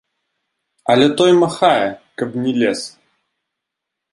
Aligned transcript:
Але 0.93 1.07
той 1.19 1.31
махае, 1.43 1.85
каб 2.21 2.29
не 2.47 2.51
лез. 2.61 2.79